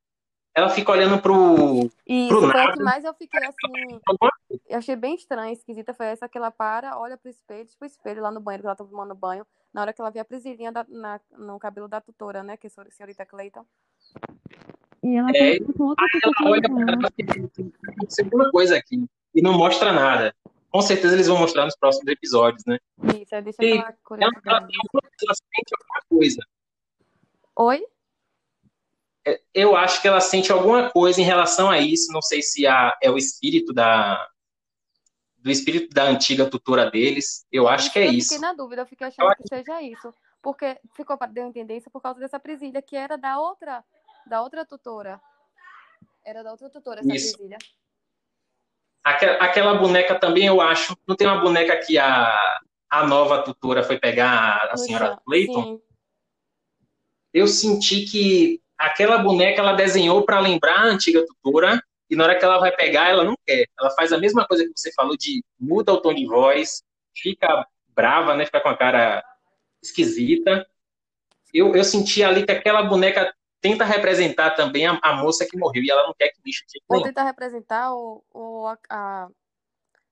ela 0.55 0.69
fica 0.69 0.89
olhando 0.89 1.21
pro. 1.21 1.89
Isso, 2.07 2.29
pro 2.29 2.49
foi 2.49 2.61
a 2.61 2.71
que 2.71 2.81
mais 2.81 3.03
eu 3.03 3.13
fiquei 3.13 3.43
assim. 3.43 3.99
Eu 4.69 4.77
achei 4.77 4.95
bem 4.95 5.13
estranha, 5.13 5.51
esquisita. 5.51 5.93
Foi 5.93 6.05
essa 6.05 6.29
que 6.29 6.37
ela 6.37 6.49
para, 6.49 6.97
olha 6.97 7.17
pro 7.17 7.29
espelho, 7.29 7.65
tipo 7.65 7.83
o 7.83 7.85
espelho 7.85 8.21
lá 8.21 8.31
no 8.31 8.39
banheiro, 8.39 8.63
que 8.63 8.67
ela 8.67 8.75
tá 8.75 8.85
tomando 8.85 9.13
banho. 9.13 9.45
Na 9.73 9.81
hora 9.81 9.91
que 9.91 9.99
ela 9.99 10.09
vê 10.09 10.19
a 10.19 10.25
presilhinha 10.25 10.71
da, 10.71 10.85
na, 10.87 11.19
no 11.37 11.59
cabelo 11.59 11.89
da 11.89 11.99
tutora, 11.99 12.41
né? 12.41 12.55
Que 12.55 12.67
é 12.67 12.69
a 12.69 12.89
senhorita 12.89 13.25
Clayton. 13.25 13.65
E 15.03 15.17
ela 15.17 15.29
é, 15.35 15.59
tá 15.59 15.73
com 15.77 15.83
outra 15.83 16.05
ela 16.23 16.49
olha 16.49 16.61
pra 16.61 16.81
ela 16.81 17.11
e 17.17 18.11
segunda 18.11 18.49
coisa 18.49 18.77
aqui. 18.77 19.05
E 19.35 19.41
não 19.41 19.57
mostra 19.57 19.91
nada. 19.91 20.33
Com 20.71 20.81
certeza 20.81 21.15
eles 21.15 21.27
vão 21.27 21.37
mostrar 21.37 21.65
nos 21.65 21.75
próximos 21.75 22.07
episódios, 22.07 22.63
né? 22.65 22.77
Isso, 23.03 23.41
deixa 23.41 23.61
eu 23.61 23.77
falar 23.77 23.95
ela, 24.21 24.31
ela, 24.45 24.59
ela 24.61 25.33
sente 25.35 25.73
alguma 25.77 26.01
coisa. 26.09 26.41
Oi? 27.57 27.85
É, 29.25 29.41
eu 29.53 29.75
acho 29.75 30.01
que 30.01 30.07
ela 30.07 30.21
sente 30.21 30.51
alguma 30.51 30.89
coisa 30.91 31.19
em 31.19 31.23
relação 31.23 31.69
a 31.69 31.79
isso. 31.79 32.11
Não 32.11 32.21
sei 32.21 32.41
se 32.41 32.67
a, 32.67 32.95
é 33.01 33.09
o 33.09 33.17
espírito 33.17 33.73
da 33.73 34.27
do 35.37 35.51
espírito 35.51 35.93
da 35.93 36.05
antiga 36.05 36.49
tutora 36.49 36.89
deles. 36.89 37.45
Eu 37.51 37.67
acho 37.67 37.93
que 37.93 37.99
é 37.99 38.07
eu 38.07 38.11
isso. 38.13 38.33
Eu 38.33 38.37
fiquei 38.37 38.49
na 38.49 38.53
dúvida, 38.53 38.81
eu 38.81 38.85
fiquei 38.87 39.07
achando 39.07 39.29
eu... 39.29 39.35
que 39.35 39.47
seja 39.47 39.79
isso, 39.79 40.11
porque 40.41 40.79
ficou 40.95 41.17
deu 41.29 41.51
isso 41.77 41.89
por 41.91 42.01
causa 42.01 42.19
dessa 42.19 42.39
presilha 42.39 42.81
que 42.81 42.95
era 42.95 43.15
da 43.15 43.39
outra 43.39 43.83
da 44.27 44.41
outra 44.41 44.65
tutora. 44.65 45.21
Era 46.25 46.43
da 46.43 46.51
outra 46.51 46.69
tutora 46.69 47.01
essa 47.01 47.15
isso. 47.15 47.37
presilha. 47.37 47.57
Aquela, 49.03 49.37
aquela 49.37 49.73
boneca 49.75 50.19
também 50.19 50.47
eu 50.47 50.59
acho. 50.59 50.97
Não 51.07 51.15
tem 51.15 51.27
uma 51.27 51.41
boneca 51.41 51.77
que 51.77 51.97
a 51.97 52.35
a 52.89 53.05
nova 53.05 53.43
tutora 53.43 53.83
foi 53.83 53.99
pegar 53.99 54.69
a 54.71 54.77
senhora 54.77 55.17
Clayton? 55.25 55.79
Eu 57.33 57.47
senti 57.47 58.05
que 58.05 58.61
aquela 58.77 59.17
boneca 59.17 59.61
ela 59.61 59.73
desenhou 59.73 60.25
para 60.25 60.39
lembrar 60.39 60.79
a 60.79 60.85
antiga 60.85 61.25
tutora 61.25 61.81
e 62.09 62.15
na 62.15 62.23
hora 62.23 62.37
que 62.37 62.45
ela 62.45 62.59
vai 62.59 62.71
pegar, 62.75 63.09
ela 63.09 63.23
não 63.23 63.35
quer. 63.45 63.65
Ela 63.79 63.89
faz 63.91 64.13
a 64.13 64.17
mesma 64.17 64.45
coisa 64.45 64.63
que 64.63 64.71
você 64.75 64.91
falou 64.93 65.17
de 65.17 65.43
muda 65.59 65.93
o 65.93 66.01
tom 66.01 66.13
de 66.13 66.25
voz, 66.25 66.83
fica 67.15 67.67
brava, 67.89 68.35
né? 68.35 68.45
Fica 68.45 68.61
com 68.61 68.69
a 68.69 68.77
cara 68.77 69.23
esquisita. 69.81 70.65
Eu, 71.53 71.75
eu 71.75 71.83
senti 71.83 72.23
ali 72.23 72.45
que 72.45 72.51
aquela 72.51 72.83
boneca 72.83 73.33
tenta 73.61 73.83
representar 73.83 74.51
também 74.51 74.85
a, 74.85 74.99
a 75.01 75.15
moça 75.15 75.47
que 75.49 75.57
morreu 75.57 75.83
e 75.83 75.89
ela 75.89 76.05
não 76.05 76.13
quer 76.13 76.29
que 76.29 76.41
bicho 76.41 76.63
tipo 76.67 76.85
Ou 76.87 77.01
tenta 77.01 77.23
representar 77.23 77.91
o, 77.93 78.67
a, 78.67 78.77
a, 78.89 79.29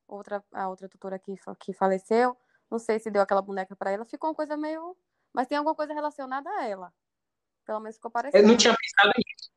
outra, 0.08 0.43
a 0.51 0.70
outra 0.70 0.89
tutora 0.89 1.20
que, 1.20 1.36
que 1.60 1.74
faleceu. 1.74 2.36
Não 2.72 2.79
sei 2.79 2.98
se 2.98 3.12
deu 3.12 3.22
aquela 3.22 3.41
boneca 3.41 3.75
para 3.75 3.91
ela. 3.91 4.05
Ficou 4.05 4.29
uma 4.29 4.36
coisa 4.36 4.58
meio. 4.58 4.98
Mas 5.32 5.48
tem 5.48 5.58
alguma 5.58 5.75
coisa 5.75 5.93
relacionada 5.93 6.50
a 6.50 6.67
ela. 6.67 6.93
Pelo 7.65 7.79
menos 7.79 7.96
ficou 7.96 8.12
parecendo. 8.12 8.43
Eu 8.43 8.48
não 8.48 8.58
tinha 8.58 8.75
pensado 8.75 9.12
nisso. 9.17 9.51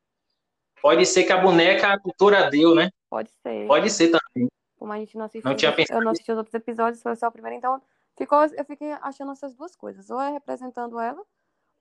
Pode 0.81 1.05
ser 1.05 1.23
que 1.23 1.31
a 1.31 1.41
boneca 1.41 1.93
a 1.93 1.99
cultura 1.99 2.49
deu, 2.49 2.75
né? 2.75 2.89
Pode 3.09 3.31
ser. 3.31 3.67
Pode 3.67 3.89
ser 3.89 4.11
também. 4.11 4.49
Como 4.77 4.93
a 4.93 4.97
gente 4.97 5.17
não 5.17 5.25
assistiu, 5.25 5.49
não 5.49 5.57
tinha 5.57 5.73
pensado 5.73 5.99
eu 5.99 6.03
não 6.03 6.11
assisti 6.11 6.31
os 6.31 6.37
outros 6.37 6.53
episódios, 6.53 7.01
foi 7.01 7.15
só 7.15 7.27
o 7.27 7.31
primeiro, 7.31 7.57
então 7.57 7.81
ficou, 8.15 8.45
eu 8.45 8.63
fiquei 8.63 8.91
achando 8.93 9.31
essas 9.31 9.55
duas 9.55 9.75
coisas. 9.75 10.09
Ou 10.09 10.21
é 10.21 10.31
representando 10.31 10.99
ela, 10.99 11.21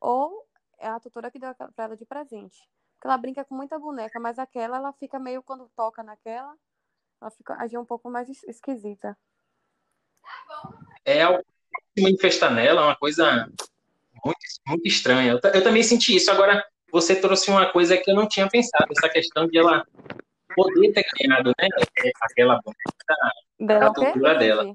ou 0.00 0.46
é 0.78 0.88
a 0.88 0.98
tutora 0.98 1.30
que 1.30 1.38
deu 1.38 1.54
pra 1.54 1.84
ela 1.84 1.96
de 1.96 2.06
presente. 2.06 2.58
Porque 2.94 3.06
ela 3.06 3.18
brinca 3.18 3.44
com 3.44 3.54
muita 3.54 3.78
boneca, 3.78 4.18
mas 4.18 4.38
aquela 4.38 4.78
ela 4.78 4.92
fica 4.92 5.18
meio 5.18 5.42
quando 5.42 5.70
toca 5.76 6.02
naquela, 6.02 6.56
Ela 7.20 7.30
fica, 7.30 7.54
agia 7.54 7.80
um 7.80 7.84
pouco 7.84 8.10
mais 8.10 8.28
esquisita. 8.44 9.16
É 11.04 11.22
algo 11.22 11.44
que 11.94 12.02
manifesta 12.02 12.50
nela, 12.50 12.82
uma 12.82 12.96
coisa 12.96 13.48
muito, 14.26 14.38
muito 14.66 14.86
estranha. 14.86 15.32
Eu, 15.32 15.50
eu, 15.50 15.62
também 15.62 15.82
senti 15.82 16.16
isso. 16.16 16.30
Agora, 16.30 16.64
você 16.90 17.16
trouxe 17.16 17.50
uma 17.50 17.66
coisa 17.70 17.96
que 17.96 18.10
eu 18.10 18.14
não 18.14 18.28
tinha 18.28 18.48
pensado, 18.48 18.86
essa 18.96 19.08
questão 19.08 19.46
de 19.46 19.58
ela 19.58 19.84
poder 20.54 20.92
ter 20.92 21.04
ganhado, 21.18 21.52
né? 21.58 21.68
Aquela 22.22 22.60
boneca, 22.60 23.86
a 23.86 23.94
cultura 23.94 24.34
dela. 24.34 24.74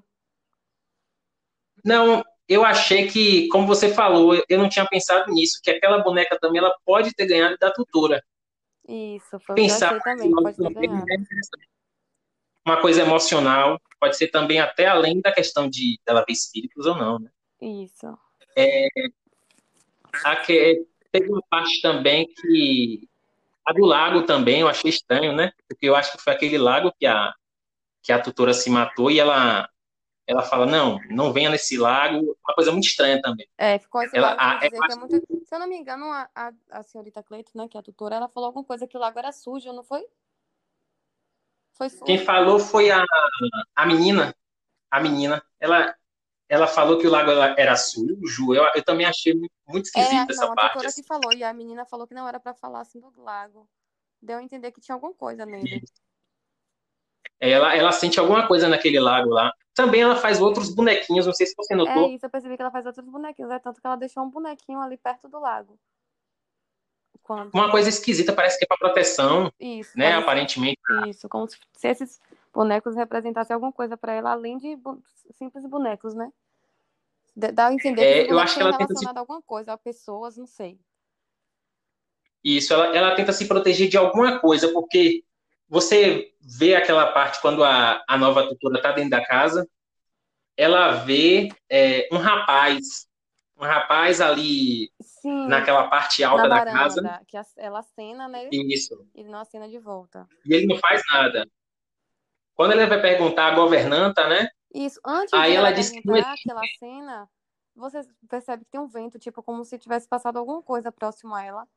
Não, 1.84 2.24
eu 2.48 2.64
achei 2.64 3.08
que, 3.08 3.48
como 3.50 3.66
você 3.66 3.94
falou, 3.94 4.36
eu 4.48 4.60
não 4.60 4.70
tinha 4.70 4.86
pensado 4.86 5.32
nisso, 5.32 5.60
que 5.64 5.72
aquela 5.72 6.00
boneca 6.00 6.38
também 6.40 6.60
ela 6.60 6.76
pode 6.86 7.14
ter 7.14 7.26
ganhado 7.26 7.58
da 7.58 7.72
tutora. 7.72 8.24
Isso, 8.88 9.40
foi 9.40 9.56
Pensar 9.56 9.98
que 9.98 10.04
também, 10.04 10.32
pode 10.32 10.58
ter 10.58 10.74
ganhado. 10.74 11.06
Uma 12.66 12.80
coisa 12.80 13.02
emocional, 13.02 13.80
pode 14.00 14.16
ser 14.18 14.28
também 14.28 14.60
até 14.60 14.86
além 14.86 15.20
da 15.20 15.32
questão 15.32 15.68
de 15.68 16.00
dela 16.06 16.24
ver 16.28 16.34
espíritos 16.34 16.86
ou 16.86 16.96
não, 16.96 17.18
né? 17.18 17.32
Isso. 17.60 18.08
É, 18.56 18.88
que, 20.46 20.86
teve 21.12 21.30
uma 21.30 21.42
parte 21.50 21.82
também 21.82 22.28
que 22.28 23.08
a 23.66 23.74
do 23.74 23.86
lago 23.86 24.24
também 24.24 24.62
eu 24.62 24.68
achei 24.68 24.90
estranho, 24.90 25.36
né? 25.36 25.52
Porque 25.68 25.88
eu 25.88 25.96
acho 25.96 26.14
que 26.14 26.24
foi 26.24 26.34
aquele 26.34 26.58
lago 26.58 26.92
que 26.98 27.06
a, 27.06 27.34
que 28.02 28.12
a 28.12 28.22
tutora 28.22 28.54
se 28.54 28.70
matou 28.70 29.12
e 29.12 29.20
ela, 29.20 29.70
ela 30.26 30.42
fala, 30.42 30.66
não, 30.66 31.00
não 31.10 31.32
venha 31.32 31.50
nesse 31.50 31.78
lago. 31.78 32.38
Uma 32.44 32.56
coisa 32.56 32.72
muito 32.72 32.88
estranha 32.88 33.22
também. 33.22 33.48
É, 33.58 33.78
ficou 33.78 34.02
esse 34.02 34.18
ela, 34.18 34.36
a, 34.40 34.60
é, 34.64 34.68
é 34.68 34.96
muito... 34.96 35.16
Se 35.46 35.56
eu 35.56 35.60
não 35.60 35.68
me 35.68 35.78
engano, 35.78 36.06
a, 36.06 36.30
a, 36.34 36.52
a 36.72 36.84
senhorita 36.84 37.22
Cleito, 37.22 37.52
né, 37.56 37.68
que 37.68 37.78
é 37.78 37.80
a 37.80 37.84
tutora, 37.84 38.16
ela 38.16 38.30
falou 38.30 38.48
alguma 38.48 38.66
coisa 38.66 38.88
que 38.88 38.98
o 38.98 39.00
lago 39.00 39.20
era 39.20 39.32
sujo, 39.32 39.72
não 39.74 39.84
foi? 39.84 40.04
Foi 41.74 41.90
sujo. 41.90 42.06
Quem 42.06 42.18
falou 42.18 42.60
foi 42.60 42.90
a, 42.90 43.04
a 43.76 43.86
menina. 43.86 44.36
A 44.90 45.00
menina. 45.00 45.44
Ela, 45.60 45.96
ela 46.52 46.68
falou 46.68 46.98
que 46.98 47.08
o 47.08 47.10
lago 47.10 47.32
era 47.32 47.78
sujo. 47.78 48.54
Eu, 48.54 48.70
eu 48.76 48.84
também 48.84 49.06
achei 49.06 49.34
muito, 49.34 49.54
muito 49.66 49.86
esquisita 49.86 50.14
é, 50.14 50.34
essa 50.34 50.46
não, 50.46 50.54
parte. 50.54 50.60
A 50.60 50.74
doutora 50.74 50.88
assim. 50.90 51.02
que 51.02 51.08
falou, 51.08 51.34
e 51.34 51.46
a 51.46 51.54
menina 51.54 51.86
falou 51.86 52.06
que 52.06 52.14
não 52.14 52.28
era 52.28 52.42
para 52.42 52.54
falar 52.54 52.82
assim 52.82 53.00
do 53.00 53.24
lago. 53.24 53.70
Deu 54.22 54.38
a 54.38 54.44
entender 54.44 54.70
que 54.74 54.82
tinha 54.82 54.94
alguma 54.94 55.14
coisa 55.14 55.46
nele. 55.46 55.82
Ela, 57.40 57.74
ela 57.74 57.94
sente 57.94 58.20
alguma 58.20 58.50
coisa 58.50 58.68
naquele 58.68 59.00
lago 59.00 59.30
lá. 59.30 59.54
Também 59.74 60.02
ela 60.02 60.18
faz 60.18 60.42
outros 60.42 60.76
bonequinhos, 60.76 61.26
não 61.26 61.34
sei 61.34 61.48
se 61.48 61.56
você 61.56 61.74
notou. 61.74 62.10
É 62.10 62.16
isso, 62.16 62.26
eu 62.26 62.30
percebi 62.30 62.58
que 62.58 62.62
ela 62.62 62.70
faz 62.70 62.86
outros 62.86 63.08
bonequinhos, 63.08 63.50
é 63.50 63.58
tanto 63.58 63.80
que 63.80 63.88
ela 63.88 63.96
deixou 63.96 64.22
um 64.22 64.30
bonequinho 64.30 64.82
ali 64.82 64.98
perto 64.98 65.30
do 65.30 65.40
lago. 65.40 65.80
Quando... 67.24 67.54
Uma 67.54 67.72
coisa 67.72 67.88
esquisita, 67.88 68.34
parece 68.34 68.60
que 68.60 68.66
é 68.66 68.68
para 68.68 68.78
proteção, 68.78 69.50
isso, 69.58 69.98
né? 69.98 70.16
Aparentemente. 70.16 70.82
Isso, 71.08 71.30
como 71.30 71.48
se 71.48 71.88
esses 71.88 72.20
bonecos 72.54 72.96
representassem 72.96 73.54
alguma 73.54 73.72
coisa 73.72 73.96
para 73.98 74.14
ela, 74.14 74.32
além 74.32 74.58
de 74.58 74.78
simples 75.32 75.66
bonecos, 75.66 76.14
né? 76.14 76.32
Dá 77.36 77.68
a 77.68 77.74
entender 77.74 78.02
é, 78.02 78.26
que 78.26 78.34
eu 78.34 78.40
acho 78.40 78.56
que 78.56 78.62
ela 78.62 78.78
tenta 78.78 78.94
se... 78.94 79.08
a 79.08 79.20
alguma 79.20 79.42
coisa, 79.42 79.74
a 79.74 79.78
pessoas, 79.78 80.38
não 80.38 80.46
sei. 80.46 80.80
Isso, 82.44 82.74
ela, 82.74 82.96
ela 82.96 83.16
tenta 83.16 83.32
se 83.32 83.48
proteger 83.48 83.88
de 83.88 83.98
alguma 83.98 84.40
coisa, 84.40 84.72
porque 84.74 85.24
você 85.70 86.34
vê 86.42 86.76
aquela 86.76 87.12
parte 87.12 87.40
quando 87.42 87.64
a, 87.64 88.04
a 88.08 88.18
nova 88.18 88.48
tutora 88.48 88.78
está 88.78 88.92
dentro 88.92 89.12
da 89.12 89.26
casa, 89.26 89.66
ela 90.58 90.92
vê 90.92 91.50
é, 91.70 92.10
um 92.12 92.18
rapaz, 92.18 93.08
um 93.56 93.64
rapaz 93.64 94.20
ali 94.20 94.92
Sim, 95.00 95.48
naquela 95.48 95.88
parte 95.88 96.24
alta 96.24 96.50
da 96.50 96.66
casa. 96.66 97.22
Que 97.28 97.38
ela 97.56 97.80
acena, 97.80 98.28
né? 98.28 98.50
Isso. 98.52 99.08
Ele 99.16 99.30
não 99.30 99.40
acena 99.40 99.70
de 99.70 99.80
volta. 99.80 100.28
E 100.46 100.54
ele 100.54 100.68
não 100.68 100.78
faz 100.78 101.02
nada. 101.12 101.48
Quando 102.56 102.74
ele 102.74 102.86
vai 102.86 103.02
perguntar 103.02 103.52
à 103.52 103.56
governanta, 103.56 104.28
né? 104.28 104.50
Isso, 104.74 105.00
antes 105.06 105.34
Aí 105.34 105.52
de 105.52 105.58
ela, 105.58 105.72
disse 105.72 106.02
que 106.02 106.10
aquela 106.10 106.62
cena, 106.80 107.30
você 107.76 108.02
percebe 108.30 108.64
que 108.64 108.72
tem 108.72 108.80
um 108.80 108.88
vento, 108.88 109.20
tipo, 109.20 109.44
como 109.44 109.66
se 109.66 109.78
tivesse 109.78 110.08
passado 110.08 110.38
alguma 110.38 110.62
coisa 110.62 110.92
próximo 110.92 111.36
a 111.36 111.44
ela. 111.44 111.68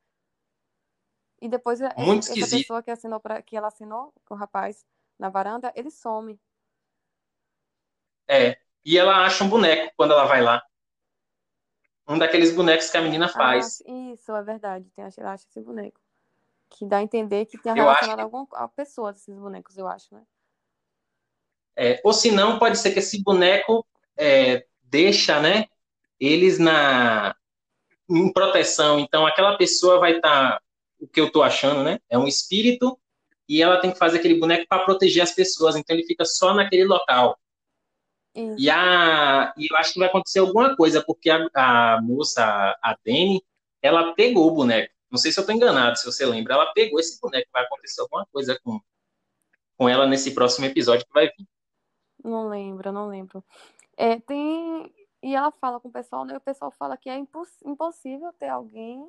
E 1.40 1.48
depois 1.48 1.80
Muito 1.96 2.30
essa, 2.30 2.38
essa 2.38 2.56
pessoa 2.56 2.82
que 2.82 2.90
assinou 2.90 3.20
para 3.20 3.42
que 3.42 3.56
ela 3.56 3.68
assinou, 3.68 4.12
o 4.30 4.34
rapaz 4.34 4.86
na 5.18 5.28
varanda, 5.28 5.72
ele 5.74 5.90
some. 5.90 6.40
É. 8.28 8.56
E 8.84 8.98
ela 8.98 9.24
acha 9.24 9.44
um 9.44 9.48
boneco 9.48 9.92
quando 9.96 10.12
ela 10.12 10.26
vai 10.26 10.42
lá. 10.42 10.62
Um 12.06 12.18
daqueles 12.18 12.54
bonecos 12.54 12.90
que 12.90 12.96
a 12.96 13.02
menina 13.02 13.28
faz. 13.28 13.82
Ah, 13.86 13.90
isso, 14.12 14.34
é 14.34 14.42
verdade. 14.42 14.90
Tem, 14.90 15.04
ela 15.16 15.32
acha 15.32 15.46
esse 15.48 15.60
boneco. 15.60 16.00
Que 16.68 16.84
dá 16.86 16.98
a 16.98 17.02
entender 17.02 17.46
que 17.46 17.56
tem 17.58 17.72
relacionado 17.72 18.18
acho... 18.18 18.20
a 18.20 18.24
alguma 18.24 18.46
a 18.52 18.68
pessoa 18.68 19.12
desses 19.12 19.34
bonecos, 19.34 19.78
eu 19.78 19.86
acho, 19.86 20.14
né? 20.14 20.22
É, 21.76 22.00
ou 22.04 22.12
se 22.12 22.30
não, 22.30 22.58
pode 22.58 22.78
ser 22.78 22.92
que 22.92 23.00
esse 23.00 23.22
boneco 23.22 23.86
é, 24.16 24.64
deixa, 24.82 25.40
né, 25.40 25.66
eles 26.18 26.58
na 26.58 27.34
em 28.08 28.32
proteção. 28.32 28.98
Então, 28.98 29.26
aquela 29.26 29.56
pessoa 29.56 29.98
vai 29.98 30.16
estar, 30.16 30.52
tá, 30.52 30.60
o 31.00 31.08
que 31.08 31.20
eu 31.20 31.26
estou 31.26 31.42
achando, 31.42 31.82
né, 31.82 31.98
é 32.08 32.18
um 32.18 32.28
espírito 32.28 32.98
e 33.48 33.62
ela 33.62 33.78
tem 33.80 33.90
que 33.90 33.98
fazer 33.98 34.18
aquele 34.18 34.38
boneco 34.38 34.66
para 34.68 34.84
proteger 34.84 35.22
as 35.22 35.32
pessoas. 35.32 35.76
Então, 35.76 35.96
ele 35.96 36.06
fica 36.06 36.24
só 36.24 36.54
naquele 36.54 36.84
local. 36.84 37.38
E, 38.58 38.68
a, 38.68 39.54
e 39.56 39.68
eu 39.70 39.76
acho 39.76 39.92
que 39.92 39.98
vai 39.98 40.08
acontecer 40.08 40.40
alguma 40.40 40.76
coisa, 40.76 41.02
porque 41.04 41.30
a, 41.30 41.46
a 41.54 42.02
moça, 42.02 42.44
a 42.44 42.96
Dani, 43.04 43.42
ela 43.80 44.12
pegou 44.14 44.48
o 44.48 44.54
boneco. 44.54 44.92
Não 45.10 45.18
sei 45.18 45.30
se 45.30 45.38
eu 45.38 45.42
estou 45.42 45.54
enganado, 45.54 45.96
se 45.96 46.04
você 46.04 46.26
lembra. 46.26 46.54
Ela 46.54 46.72
pegou 46.72 46.98
esse 46.98 47.20
boneco. 47.20 47.48
Vai 47.52 47.64
acontecer 47.64 48.00
alguma 48.00 48.26
coisa 48.32 48.58
com, 48.64 48.80
com 49.76 49.88
ela 49.88 50.06
nesse 50.06 50.32
próximo 50.32 50.66
episódio 50.66 51.06
que 51.06 51.12
vai 51.12 51.26
vir. 51.26 51.46
Não 52.24 52.48
lembro, 52.48 52.90
não 52.90 53.06
lembro. 53.06 53.44
É, 53.96 54.18
tem. 54.18 54.92
E 55.22 55.34
ela 55.34 55.50
fala 55.52 55.78
com 55.78 55.88
o 55.88 55.92
pessoal, 55.92 56.24
né? 56.24 56.36
O 56.36 56.40
pessoal 56.40 56.70
fala 56.70 56.96
que 56.96 57.10
é 57.10 57.16
imposs... 57.16 57.62
impossível 57.64 58.32
ter 58.32 58.48
alguém 58.48 59.06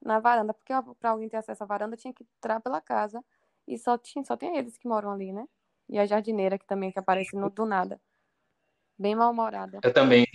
na 0.00 0.20
varanda, 0.20 0.54
porque 0.54 0.72
para 1.00 1.10
alguém 1.10 1.28
ter 1.28 1.38
acesso 1.38 1.62
à 1.64 1.66
varanda 1.66 1.96
tinha 1.96 2.12
que 2.12 2.24
entrar 2.38 2.60
pela 2.60 2.80
casa. 2.80 3.22
E 3.66 3.78
só, 3.78 3.96
tinha, 3.98 4.24
só 4.24 4.36
tem 4.36 4.56
eles 4.56 4.76
que 4.76 4.86
moram 4.86 5.10
ali, 5.10 5.32
né? 5.32 5.46
E 5.88 5.98
a 5.98 6.06
jardineira 6.06 6.58
que 6.58 6.66
também 6.66 6.92
que 6.92 6.98
aparece 6.98 7.34
no, 7.34 7.50
do 7.50 7.64
nada. 7.64 8.00
Bem 8.98 9.14
mal-humorada. 9.14 9.80
Eu 9.82 9.92
também. 9.92 10.26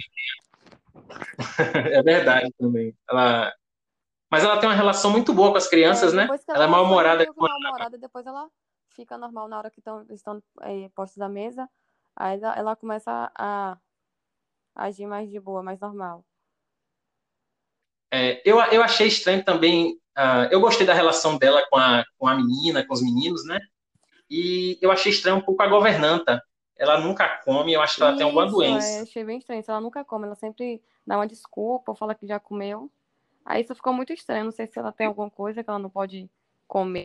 é 1.94 2.02
verdade 2.02 2.52
também. 2.58 2.96
Ela... 3.10 3.54
Mas 4.32 4.44
ela 4.44 4.60
tem 4.60 4.70
uma 4.70 4.76
relação 4.76 5.12
muito 5.12 5.34
boa 5.34 5.52
com 5.52 5.58
as 5.58 5.68
crianças, 5.68 6.14
é, 6.14 6.18
né? 6.18 6.24
Ela, 6.26 6.40
ela 6.50 6.64
é 6.66 6.68
mal-humorada. 6.68 7.26
Mal-humorada, 7.36 7.98
depois 7.98 8.26
ela 8.26 8.50
fica 8.90 9.18
normal 9.18 9.48
na 9.48 9.58
hora 9.58 9.72
que 9.72 9.82
tão, 9.82 10.06
estão 10.10 10.42
é, 10.62 10.90
postos 10.90 11.18
da 11.18 11.30
mesa. 11.30 11.70
Aí 12.20 12.38
ela, 12.38 12.54
ela 12.54 12.76
começa 12.76 13.32
a, 13.34 13.78
a 14.76 14.84
agir 14.84 15.08
mais 15.08 15.30
de 15.30 15.40
boa, 15.40 15.64
mais 15.64 15.80
normal. 15.80 16.26
É, 18.12 18.42
eu, 18.44 18.60
eu 18.60 18.84
achei 18.84 19.08
estranho 19.08 19.44
também. 19.44 19.94
Uh, 20.18 20.52
eu 20.52 20.60
gostei 20.60 20.86
da 20.86 20.94
relação 20.94 21.38
dela 21.38 21.66
com 21.70 21.78
a, 21.78 22.04
com 22.18 22.28
a 22.28 22.36
menina, 22.36 22.86
com 22.86 22.94
os 22.94 23.02
meninos, 23.02 23.46
né? 23.46 23.58
E 24.30 24.78
eu 24.82 24.92
achei 24.92 25.14
estranho 25.14 25.38
um 25.38 25.42
pouco 25.42 25.64
a 25.64 25.68
governanta. 25.68 26.44
Ela 26.76 27.00
nunca 27.00 27.28
come, 27.44 27.74
eu 27.74 27.82
acho 27.82 27.96
que 27.96 28.02
ela 28.02 28.12
Isso, 28.12 28.18
tem 28.18 28.26
alguma 28.26 28.48
doença. 28.48 28.88
É, 28.88 29.02
achei 29.02 29.24
bem 29.24 29.38
estranho. 29.38 29.64
Ela 29.66 29.82
nunca 29.82 30.04
come, 30.04 30.26
ela 30.26 30.36
sempre 30.36 30.82
dá 31.08 31.16
uma 31.16 31.28
desculpa, 31.28 31.96
fala 31.96 32.16
que 32.16 32.28
já 32.28 32.40
comeu. 32.40 32.92
Aí 33.46 33.62
isso 33.62 33.74
ficou 33.74 33.94
muito 33.94 34.12
estranho. 34.12 34.46
Não 34.46 34.52
sei 34.52 34.68
se 34.68 34.78
ela 34.78 34.92
tem 34.92 35.08
alguma 35.08 35.30
coisa 35.30 35.64
que 35.64 35.70
ela 35.70 35.80
não 35.80 35.90
pode 35.90 36.30
comer 36.68 37.04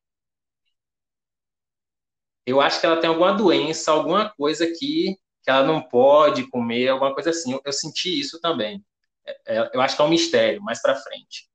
eu 2.46 2.60
acho 2.60 2.80
que 2.80 2.86
ela 2.86 3.00
tem 3.00 3.08
alguma 3.08 3.32
doença, 3.32 3.90
alguma 3.90 4.30
coisa 4.30 4.66
que, 4.66 5.16
que 5.42 5.50
ela 5.50 5.64
não 5.66 5.82
pode 5.82 6.48
comer, 6.50 6.88
alguma 6.88 7.14
coisa 7.14 7.30
assim. 7.30 7.52
Eu, 7.52 7.60
eu 7.64 7.72
senti 7.72 8.18
isso 8.18 8.40
também. 8.40 8.84
É, 9.26 9.56
é, 9.56 9.70
eu 9.72 9.80
acho 9.80 9.96
que 9.96 10.02
é 10.02 10.04
um 10.04 10.08
mistério, 10.08 10.62
mais 10.62 10.80
para 10.82 10.96
frente. 10.96 11.48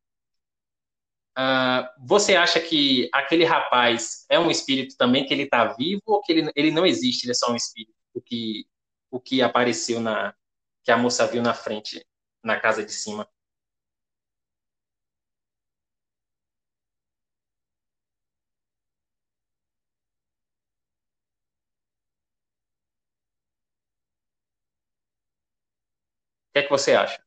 Uh, 1.38 1.88
você 2.06 2.36
acha 2.36 2.60
que 2.60 3.10
aquele 3.14 3.46
rapaz 3.46 4.26
é 4.30 4.38
um 4.40 4.52
espírito 4.52 4.98
também, 4.98 5.26
que 5.26 5.34
ele 5.34 5.44
está 5.44 5.74
vivo, 5.74 6.02
ou 6.06 6.22
que 6.22 6.32
ele, 6.34 6.52
ele 6.56 6.72
não 6.72 6.86
existe, 6.86 7.26
ele 7.26 7.32
é 7.32 7.36
só 7.36 7.52
um 7.52 7.56
espírito? 7.56 7.94
O 8.14 8.22
que, 8.22 8.66
o 9.12 9.20
que 9.20 9.42
apareceu 9.42 10.02
na. 10.02 10.34
que 10.84 10.92
a 10.92 10.98
moça 10.98 11.26
viu 11.28 11.42
na 11.42 11.54
frente, 11.54 12.06
na 12.44 12.60
casa 12.60 12.84
de 12.84 12.92
cima? 12.92 13.28
Que 26.54 26.60
é 26.60 26.64
que 26.64 26.70
você 26.70 26.94
acha? 26.94 27.20